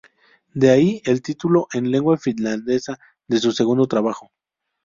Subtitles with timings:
[0.55, 4.31] De ahí, el título en lengua finlandesa de su segundo trabajo.